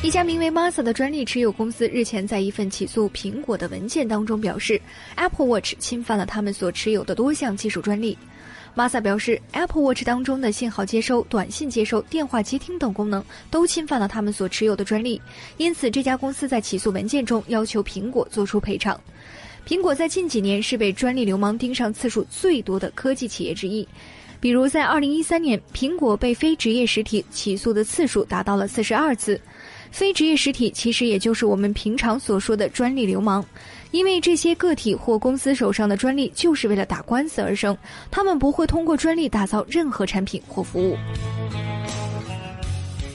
[0.00, 4.80] 一家名为 Masa 的专利持有公司日前在一份起诉苹果的文件当中表示
[5.16, 8.16] ，Apple Watch 侵犯了他们所持有的多项技术专利。
[8.76, 15.20] Masa 表示，Apple Watch 当中的信号接收、短信接收、电话接听等功能都侵犯了他们所持有的专利，
[15.56, 18.98] 因此这家公司在起诉文件中要求苹果做出赔偿。
[19.66, 23.86] 苹果在近几年是被专利流氓盯上次数最多的科技企业之一。
[24.40, 29.38] 比如，在二零一三年，苹果被非职业实体起诉的次数达到了四十二次。
[29.90, 33.44] 非职业实体其实也就是我们平常所说的专利流氓，
[33.90, 37.76] 因为这些个体或公司手上的专利就是为了打官司而生，
[38.10, 40.96] 他们不会通过专利打造任何产品或服务。